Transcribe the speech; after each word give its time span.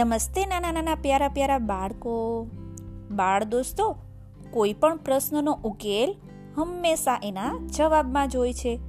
નમસ્તે 0.00 0.46
નાના 0.46 0.72
નાના 0.72 0.94
પ્યારા 0.94 1.28
પ્યારા 1.28 1.58
બાળકો 1.58 2.46
બાળ 3.10 3.44
દોસ્તો 3.44 3.96
કોઈ 4.50 4.72
પણ 4.72 4.96
પ્રશ્નનો 4.96 5.52
ઉકેલ 5.64 6.16
હંમેશા 6.56 7.20
એના 7.22 7.58
જવાબમાં 7.76 8.28
જ 8.28 8.36
હોય 8.36 8.52
છે. 8.52 8.80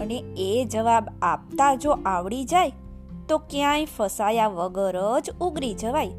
અને 0.00 0.14
એ 0.36 0.64
જવાબ 0.64 1.08
આપતા 1.22 1.74
જો 1.74 1.90
આવડી 1.90 2.44
જાય, 2.44 2.72
તો 3.28 3.38
ક્યાંય 3.38 3.84
ફસાયા 3.84 4.48
વગર 4.48 5.20
જ 5.20 5.30
ઉગરી 5.40 5.74
જવાય. 5.74 6.10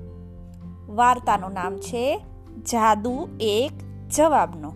વાર્તાનું 0.87 1.53
નામ 1.53 1.77
છે 1.77 2.25
જાદુ 2.71 3.29
એક 3.39 3.71
જવાબનો. 4.09 4.73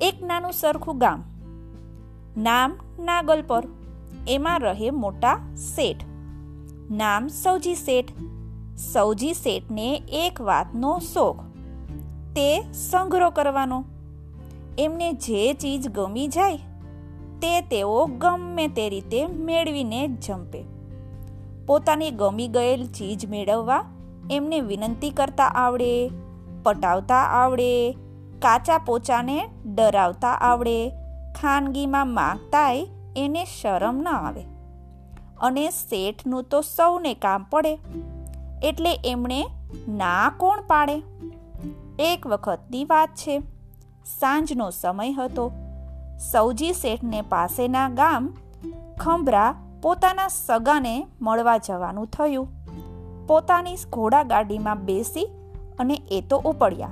એક 0.00 0.22
નાનું 0.22 0.52
સરખું 0.52 0.98
ગામ. 0.98 1.24
નામ 2.36 2.78
નાગલ 2.98 3.42
પર 3.46 3.62
એમાં 4.28 4.60
રહે 4.60 4.90
મોટા 4.90 5.54
શેઠ. 5.56 6.04
નામ 6.90 7.26
સૌજી 7.26 7.74
શેઠ. 7.74 8.12
સૌજી 8.76 9.34
શેઠને 9.34 10.02
એક 10.08 10.40
વાતનો 10.40 10.98
શોખ. 10.98 11.40
તે 12.34 12.72
સંગ્રહ 12.72 13.30
કરવાનો. 13.30 13.84
એમને 14.78 15.12
જે 15.12 15.52
ચીજ 15.52 15.88
ગમી 15.88 16.28
જાય, 16.28 16.56
તે 17.42 17.60
તેઓ 17.60 18.06
ગમે 18.06 18.68
તે 18.68 18.88
રીતે 18.88 19.26
મેળવીને 19.26 20.08
જંપે. 20.08 20.64
પોતાની 21.66 22.10
ગમી 22.10 22.48
ગયેલ 22.48 22.86
ચીજ 22.86 23.30
મેળવવા 23.30 23.84
એમને 24.30 24.60
વિનંતી 24.60 25.10
કરતા 25.10 25.44
આવડે, 25.44 26.10
પટાવતા 26.62 27.14
આવડે, 27.14 27.92
કાચા 28.38 28.78
પોચાને 28.78 29.48
ડરાવતા 29.74 30.28
આવડે, 30.28 30.90
ખાનગીમાં 31.40 32.08
માગતાય 32.08 32.86
એને 33.16 33.44
શરમ 33.44 33.96
ન 33.96 34.08
આવે. 34.08 34.44
અને 35.40 35.70
શેઠનું 35.70 36.42
તો 36.42 36.60
સૌને 36.60 37.14
કામ 37.14 37.46
પડે. 37.50 37.78
એટલે 38.64 39.00
એમણે 39.04 39.46
ના 39.88 40.32
કોણ 40.36 40.60
પાડે? 40.66 41.02
એક 41.98 42.26
વખતની 42.26 42.84
વાત 42.84 43.08
છે. 43.08 43.38
સાંજનો 44.20 44.70
સમય 44.70 45.12
હતો. 45.12 45.52
સૌજી 46.32 46.72
શેઠને 46.72 47.20
પાસેના 47.20 47.88
ગામ 47.88 48.34
ખંભરા 49.00 49.54
પોતાના 49.82 50.28
સગાને 50.28 51.06
મળવા 51.22 51.58
જવાનું 51.58 52.06
થયું. 52.06 52.48
પોતાની 53.26 53.74
ઘોડાગાડીમાં 53.92 54.84
બેસી 54.84 55.28
અને 55.78 55.94
એ 56.10 56.22
તો 56.30 56.36
ઉપડ્યા. 56.36 56.90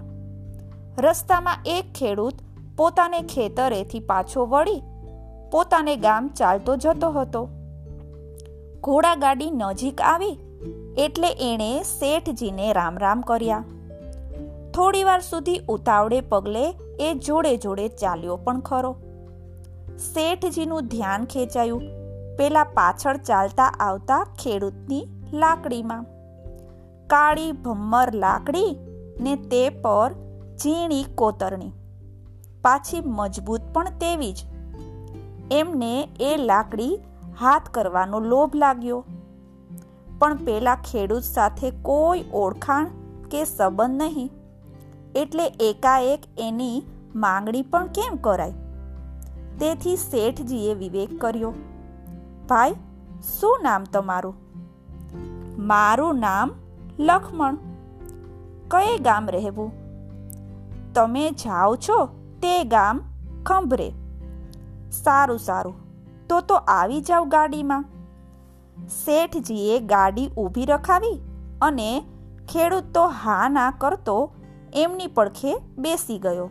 રસ્તામાં 0.99 1.57
એક 1.67 1.93
ખેડૂત 1.93 2.35
પોતાને 2.77 3.21
ખેતરેથી 3.21 4.01
પાછો 4.01 4.47
વળી 4.47 4.83
પોતાને 5.53 5.97
ગામ 5.97 6.29
ચાલતો 6.29 6.77
જતો 6.77 7.11
હતો. 7.11 7.49
ઘોડાગાડી 8.81 9.51
નજીક 9.51 10.01
આવી 10.01 10.39
એટલે 10.99 11.53
એણે 11.53 11.83
શેઠજીને 11.83 12.73
રામ 12.73 12.99
રામ 12.99 13.21
કર્યા. 13.21 13.65
થોડીવાર 14.75 15.21
સુધી 15.21 15.61
ઉતાવળે 15.69 16.21
પગલે 16.21 16.79
એ 17.01 17.15
જોડે 17.15 17.57
જોડે 17.57 17.89
ચાલ્યો 17.89 18.37
પણ 18.37 18.61
ખરો. 18.61 18.97
શેઠજીનું 19.99 20.87
ધ્યાન 20.87 21.25
ખેંચાયું. 21.25 21.83
પેલા 22.39 22.65
પાછળ 22.65 23.17
ચાલતા 23.17 23.65
આવતા 23.65 24.25
ખેડૂતની 24.25 25.09
લાકડીમાં. 25.33 26.03
કાળી 27.07 27.53
ભમ્મર 27.53 28.15
લાકડી 28.15 28.79
ને 29.21 29.37
તે 29.37 29.69
પર 29.69 30.13
ઝીણી 30.63 31.05
કોતરણી. 31.15 31.73
પાછી 32.63 33.03
મજબૂત 33.07 33.61
પણ 33.73 33.85
તેવી 33.85 34.33
જ. 34.33 34.37
એમને 35.51 36.09
એ 36.21 36.37
લાકડી 36.37 36.99
હાથ 37.41 37.69
કરવાનો 37.69 38.21
લોભ 38.21 38.57
લાગ્યો. 38.57 39.05
પણ 40.19 40.37
પેલા 40.37 40.75
ખેડૂત 40.75 41.23
સાથે 41.23 41.71
કોઈ 41.71 42.25
ઓળખાણ 42.33 42.91
કે 43.31 43.45
સંબંધ 43.45 44.03
નહીં. 44.03 44.31
એટલે 45.15 45.47
એકાએક 45.61 46.21
એની 46.39 46.83
માંગણી 47.15 47.63
પણ 47.63 47.87
કેમ 47.87 48.17
કરાય 48.17 48.53
તેથી 49.61 49.97
શેઠજીએ 49.97 50.75
વિવેક 50.75 51.21
કર્યો, 51.21 51.53
ભાઈ, 52.49 52.75
શું 53.39 53.59
નામ 53.63 53.85
તમારું? 53.85 54.35
મારું 55.67 56.19
નામ 56.19 56.51
લખમણ. 56.99 57.57
કયે 58.69 58.99
ગામ 58.99 59.31
રહેવું? 59.31 59.73
તમે 60.95 61.31
જાઓ 61.31 61.77
છો 61.77 62.07
તે 62.43 62.65
ગામ 62.65 63.01
ખંભરે. 63.47 63.93
સારું 64.93 65.39
સારું. 65.39 65.75
તો 66.29 66.41
તો 66.41 66.55
આવી 66.55 67.01
જાવ 67.01 67.29
ગાડીમાં. 67.29 67.85
શેઠજીએ 68.89 69.79
ગાડી 69.79 70.29
ઊભી 70.29 70.65
રખાવી 70.65 71.21
અને 71.63 72.01
ખેડૂત 72.53 72.85
તો 72.95 73.07
હા 73.07 73.49
ના 73.49 73.71
કરતો 73.71 74.33
એમની 74.75 75.07
પડખે 75.07 75.59
બેસી 75.79 76.19
ગયો. 76.19 76.51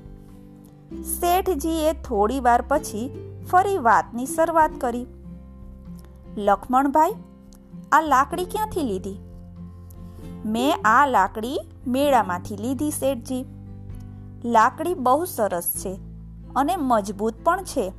શેઠજીએ 1.19 1.93
થોડી 1.93 2.39
વાર 2.39 2.63
પછી 2.67 3.09
ફરી 3.51 3.77
વાતની 3.77 4.25
શરૂઆત 4.25 4.71
કરી. 4.77 5.05
લખમણભાઈ, 6.37 7.13
આ 7.91 8.01
લાકડી 8.01 8.45
ક્યાંથી 8.45 8.81
લીધી? 8.81 9.19
મેં 10.45 10.81
આ 10.85 11.05
લાકડી 11.05 11.59
મેળામાંથી 11.87 12.57
લીધી, 12.57 12.91
શેઠજી. 12.91 13.45
લાકડી 14.45 14.93
બહુ 14.93 15.25
સરસ 15.25 15.73
છે 15.77 15.99
અને 16.55 16.75
મજબૂત 16.77 17.33
પણ 17.43 17.63
છે. 17.63 17.91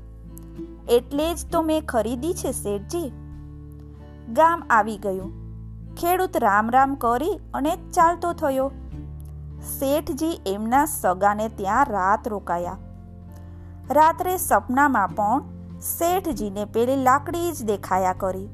એટલે 0.88 1.34
જ 1.34 1.38
તો 1.52 1.62
મેં 1.62 1.86
ખરીદી 1.86 2.34
છે, 2.34 2.52
શેઠજી. 2.52 3.21
ગામ 4.28 4.62
આવી 4.70 4.96
ગયું. 4.96 5.32
ખેડૂત 5.96 6.36
રામ 6.36 6.70
રામ 6.70 6.94
કરી 6.94 7.40
અને 7.54 7.76
ચાલતો 7.76 8.32
થયો. 8.32 8.70
શેઠજી 9.78 10.40
એમના 10.46 10.84
સગાને 10.84 11.48
ત્યાં 11.48 11.86
રાત 11.86 12.28
રોકાયા. 12.28 12.76
રાત્રે 13.90 14.36
સપનામાં 14.36 15.08
પણ 15.08 15.42
શેઠજીને 15.80 16.64
પેલી 16.64 16.96
લાકડી 16.96 17.52
જ 17.52 17.64
દેખાયા 17.64 18.12
કરી. 18.12 18.48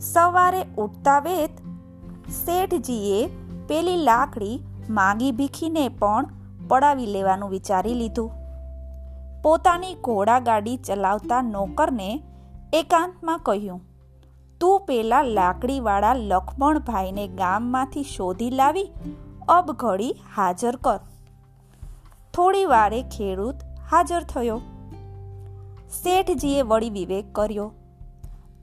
સવારે 0.00 0.64
ઉઠતા 0.78 1.18
વેત 1.18 1.50
શેઠજીએ 2.30 3.26
પેલી 3.68 3.96
લાકડી 3.96 4.64
માંગી 4.90 5.32
ભીખીને 5.32 5.88
પણ 5.88 6.24
પડાવી 6.68 7.06
લેવાનું 7.06 7.50
વિચારી 7.50 7.94
લીધું. 7.94 8.30
પોતાની 9.42 9.94
ઘોડાગાડી 9.94 10.76
ચલાવતા 10.76 11.42
નોકરને 11.42 12.22
એકાંતમાં 12.72 13.38
કહ્યું 13.38 13.89
તું 14.60 14.80
પેલા 14.80 15.22
લાકડીવાળા 15.22 16.14
લખમણભાઈને 16.14 17.28
ગામમાંથી 17.28 18.02
શોધી 18.02 18.50
લાવી 18.50 18.90
અબઘડી 19.48 20.14
હાજર 20.36 20.76
કર. 20.76 20.98
થોડી 22.34 22.64
વારે 22.64 23.02
ખેડૂત 23.02 23.54
હાજર 23.90 24.22
થયો. 24.22 24.60
શેઠજીએ 25.90 26.62
વળી 26.62 26.90
વિવેક 26.90 27.32
કર્યો, 27.32 27.72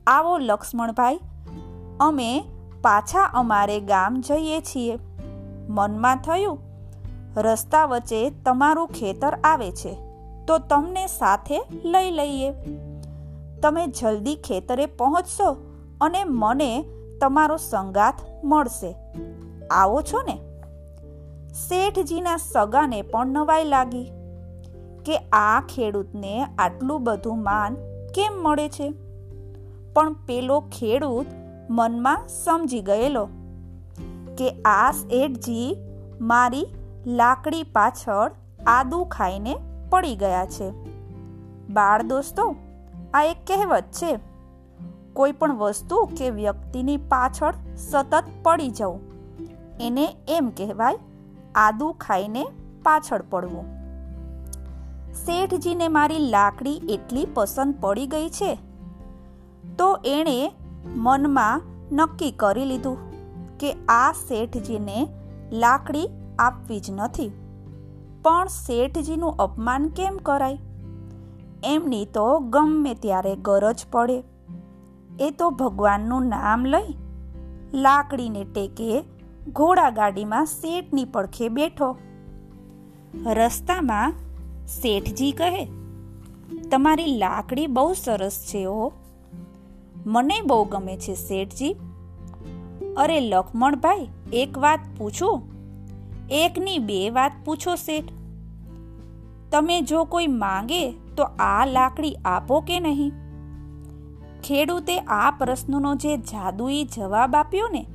આવો 0.06 0.38
લક્ષ્મણભાઈ, 0.38 1.20
અમે 2.00 2.44
પાછા 2.82 3.30
અમારે 3.34 3.80
ગામ 3.80 4.20
જઈએ 4.20 4.60
છીએ. 4.60 4.98
મનમાં 5.68 6.16
થયું, 6.16 6.58
રસ્તા 7.36 7.84
વચ્ચે 7.84 8.30
તમારું 8.30 8.88
ખેતર 8.88 9.38
આવે 9.44 9.70
છે, 9.70 9.96
તો 10.46 10.58
તમને 10.58 11.06
સાથે 11.06 11.60
લઈ 11.84 12.10
લઈએ. 12.10 12.52
તમે 13.62 13.86
જલ્દી 13.86 14.36
ખેતરે 14.36 14.86
પહોંચશો. 14.86 15.67
અને 16.00 16.24
મને 16.24 16.84
તમારો 17.20 17.56
સંગાથ 17.56 18.14
મળશે. 18.44 18.96
આવો 19.70 20.02
છો 20.02 20.22
ને? 20.22 20.38
શેઠજીના 21.54 22.36
સગાને 22.36 23.02
પણ 23.02 23.26
નવાઈ 23.26 23.64
લાગી 23.64 24.10
કે 25.04 25.16
આ 25.16 25.60
ખેડૂતને 25.60 26.46
આટલું 26.58 27.04
બધું 27.04 27.42
માન 27.42 27.74
કેમ 28.14 28.32
મળે 28.42 28.68
છે? 28.68 28.94
પણ 29.94 30.12
પેલો 30.12 30.60
ખેડૂત 30.60 31.26
મનમાં 31.70 32.28
સમજી 32.28 32.80
ગયેલો 32.80 33.28
કે 34.38 34.50
આ 34.50 34.90
શેઠજી 34.90 35.76
મારી 36.20 36.66
લાકડી 37.06 37.62
પાછળ 37.62 38.30
આદુ 38.66 39.04
ખાઈને 39.04 39.56
પડી 39.90 40.16
ગયા 40.16 40.46
છે. 40.46 40.70
બાળ 41.68 42.02
દોસ્તો, 42.02 42.56
આ 43.14 43.22
એક 43.22 43.36
કહેવત 43.46 43.82
છે. 43.82 44.27
કોઈ 45.18 45.32
પણ 45.32 45.56
વસ્તુ 45.56 46.04
કે 46.18 46.30
વ્યક્તિની 46.30 46.96
પાછળ 46.96 47.54
સતત 47.76 48.24
પડી 48.42 48.68
જવું. 48.70 49.00
એને 49.80 50.06
એમ 50.28 50.50
કહેવાય, 50.56 50.98
આદુ 51.54 51.88
ખાઈને 52.00 52.44
પાછળ 52.82 53.22
પડવું. 53.30 53.64
શેઠજીને 55.14 55.88
મારી 55.88 56.18
લાકડી 56.28 56.76
એટલી 56.88 57.26
પસંદ 57.34 57.74
પડી 57.80 58.06
ગઈ 58.06 58.28
છે, 58.28 58.52
તો 59.78 59.88
એણે 60.04 60.38
મનમાં 60.84 61.62
નક્કી 61.92 62.30
કરી 62.30 62.64
લીધું 62.64 62.98
કે 63.58 63.72
આ 63.88 64.12
શેઠજીને 64.12 65.08
લાકડી 65.52 66.06
આપવી 66.38 66.80
જ 66.80 66.90
નથી. 66.90 67.30
પણ 68.22 68.46
શેઠજીનું 68.46 69.36
અપમાન 69.38 69.88
કેમ 69.88 70.16
કરાય? 70.22 70.58
એમની 71.64 72.04
તો 72.04 72.38
ગમે 72.38 72.94
ત્યારે 72.94 73.36
ગરજ 73.36 73.86
પડે. 73.90 74.18
એ 75.20 75.30
તો 75.30 75.50
ભગવાનનું 75.50 76.26
નામ 76.26 76.64
લઈ 76.64 76.94
લાકડીને 77.74 78.44
ટેકે 78.44 79.04
ઘોડા 79.48 79.90
ગાડીમાં 79.90 80.46
શેઠની 80.46 81.04
પડખે 81.04 81.48
બેઠો. 81.48 81.96
રસ્તામાં 83.26 84.14
શેઠજી 84.66 85.32
કહે, 85.32 85.64
તમારી 86.70 87.18
લાકડી 87.18 87.66
બહુ 87.66 87.92
સરસ 87.94 88.38
છે 88.46 88.64
ઓ 88.66 88.92
મને 90.06 90.40
બહુ 90.46 90.64
ગમે 90.64 90.96
છે 90.96 91.14
શેઠજી. 91.14 91.76
અરે 92.96 93.20
લખમણભાઈ 93.20 94.08
એક 94.32 94.58
વાત 94.58 94.80
પૂછું? 94.98 95.42
એકની 96.30 96.78
બે 96.78 97.10
વાત 97.10 97.32
પૂછો 97.44 97.74
શેઠ. 97.74 98.12
તમે 99.52 99.80
જો 99.80 100.04
કોઈ 100.04 100.26
માંગે 100.26 100.90
તો 101.16 101.22
આ 101.38 101.64
લાકડી 101.66 102.16
આપો 102.24 102.60
કે 102.60 102.80
નહીં? 102.80 103.12
ખેડૂતે 104.44 104.98
આ 104.98 105.30
પ્રશ્નનો 105.30 105.94
જે 105.94 106.16
જાદુઈ 106.16 106.84
જવાબ 106.84 107.36
આપ્યો 107.36 107.68
ને, 107.68 107.86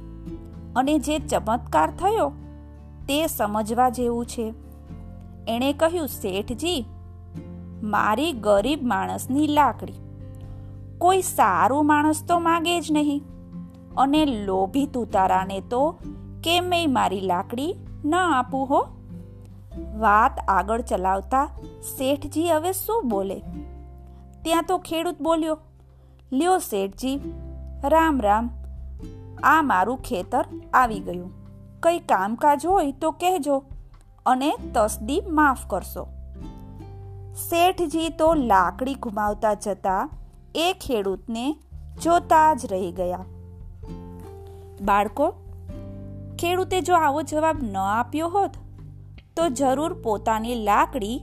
અને 0.75 1.00
જે 1.00 1.19
ચમત્કાર 1.19 1.92
થયો, 1.92 2.30
તે 3.07 3.28
સમજવા 3.28 3.90
જેવું 3.90 4.25
છે. 4.25 4.54
એણે 5.48 5.74
કહ્યું, 5.74 6.07
શેઠજી, 6.07 6.86
મારી 7.84 8.31
ગરીબ 8.31 8.88
માણસની 8.88 9.48
લાકડી. 9.48 9.94
કોઈ 10.98 11.22
સારું 11.22 11.88
માણસ 11.88 12.25
તો 12.28 12.40
માગે 12.40 12.81
જ 12.81 12.92
નહીં, 12.92 13.24
અને 13.98 14.25
લોભી 14.25 14.86
તુતારાને 14.86 15.60
તો 15.60 16.00
કેમેય 16.44 16.86
મારી 16.86 17.22
લાકડી 17.22 17.75
ન 18.06 18.16
આપું 18.16 18.69
હો? 18.69 18.88
વાત 19.98 20.40
આગળ 20.48 20.81
ચલાવતા 20.81 21.50
શેઠજી 21.98 22.50
હવે 22.50 22.72
શું 22.72 23.04
બોલે? 23.10 23.40
ત્યાં 24.44 24.63
તો 24.68 24.78
ખેડૂત 24.78 25.22
બોલ્યો 25.22 25.57
લ્યો 26.33 26.57
શેઠજી. 26.57 27.33
રામ 27.83 28.21
રામ. 28.21 28.50
આ 29.44 29.62
મારું 29.62 29.97
ખેતર 29.97 30.45
આવી 30.74 31.00
ગયું. 31.00 31.31
કંઈ 31.80 32.00
કામકાજ 32.00 32.65
હોય 32.65 32.91
તો 32.91 33.12
કહેજો 33.12 33.63
અને 34.25 34.56
તસદી 34.74 35.21
માફ 35.27 35.68
કરશો. 35.68 36.07
શેઠજી 37.35 38.09
તો 38.09 38.33
લાકડી 38.33 38.94
ઘુમાવતા 38.94 39.53
જતા 39.53 40.09
એ 40.56 40.74
ખેડૂતને 40.81 41.59
જોતા 42.03 42.53
જ 42.53 42.65
રહી 42.65 42.91
ગયા. 42.91 43.25
બાળકો, 44.81 45.33
ખેડૂતે 46.39 46.81
જો 46.81 46.95
આવો 46.95 47.21
જવાબ 47.21 47.57
ન 47.63 47.77
આપ્યો 47.77 48.27
હોત, 48.27 48.51
તો 49.35 49.50
જરૂર 49.50 49.94
પોતાની 49.94 50.56
લાકડી 50.56 51.21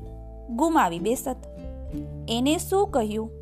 ગુમાવી 0.50 0.98
બેસત. 0.98 1.36
એને 2.28 2.58
શું 2.58 2.88
કહ્યું? 2.88 3.39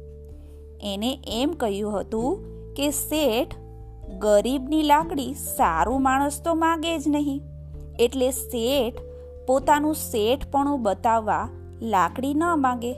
એને 0.82 1.20
એમ 1.26 1.50
કહ્યું 1.50 2.00
હતું 2.00 2.38
કે 2.75 2.90
શેઠ, 2.90 3.54
ગરીબની 4.19 4.82
લાકડી 4.82 5.34
સારું 5.34 6.02
માણસ 6.02 6.42
તો 6.44 6.54
માગે 6.54 6.98
જ 6.98 7.08
નહીં. 7.08 7.42
એટલે 7.98 8.30
શેઠ 8.30 8.94
પોતાનું 9.46 9.94
શેઠપણું 9.94 10.82
બતાવવા 10.82 11.48
લાકડી 11.82 12.34
ન 12.34 12.42
માગે. 12.56 12.96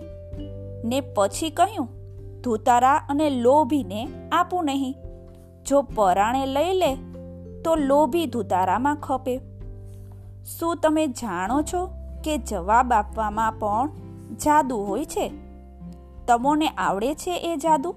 ને 0.85 1.01
પછી 1.01 1.51
કહ્યું, 1.51 1.89
ધૂતારા 2.43 2.95
અને 2.95 3.31
લોભીને 3.31 4.09
આપું 4.33 4.65
નહીં. 4.65 4.95
જો 5.69 5.83
પરાણે 5.83 6.47
લઈ 6.47 6.73
લે, 6.73 6.95
તો 7.63 7.75
લોભી 7.75 8.27
ધુતારામાં 8.27 8.97
ખપે. 8.97 9.41
શું 10.59 10.77
તમે 10.77 11.07
જાણો 11.07 11.63
છો 11.63 11.87
કે 12.25 12.39
જવાબ 12.39 12.93
આપવામાં 12.93 13.53
પણ 13.53 13.91
જાદુ 14.37 14.77
હોય 14.77 15.05
છે? 15.05 15.50
તમોને 16.27 16.69
આવડે 16.69 17.15
છે 17.15 17.37
એ 17.37 17.57
જાદુ? 17.57 17.95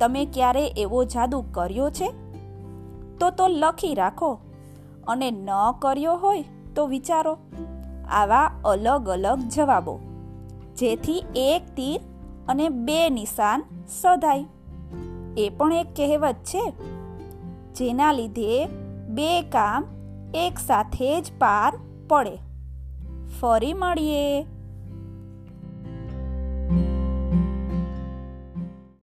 તમે 0.00 0.24
ક્યારે 0.24 0.66
એવો 0.66 1.04
જાદુ 1.04 1.44
કર્યો 1.52 1.90
છે? 1.90 2.12
તો 3.18 3.30
તો 3.30 3.46
લખી 3.48 3.94
રાખો. 3.94 4.38
અને 5.08 5.30
ન 5.30 5.48
કર્યો 5.78 6.16
હોય 6.16 6.44
તો 6.76 6.86
વિચારો. 6.86 7.38
આવા 8.10 8.50
અલગ 8.64 9.08
અલગ 9.08 9.38
જવાબો. 9.38 9.98
જેથી 10.76 11.24
એક 11.36 11.62
તીર 11.76 12.00
અને 12.48 12.68
બે 12.68 13.08
નિશાન 13.08 13.62
સધાય. 14.00 14.44
એ 15.36 15.48
પણ 15.48 15.72
એક 15.72 15.86
કહેવત 15.96 16.34
છે. 16.34 16.72
જેના 17.72 18.12
લીધે 18.12 18.66
બે 19.08 19.42
કામ 19.42 19.84
એક 20.34 20.58
સાથે 20.58 21.20
જ 21.20 21.32
પાર 21.38 21.78
પડે. 22.08 22.38
ફરી 23.40 23.72
મળીએ. 23.72 24.46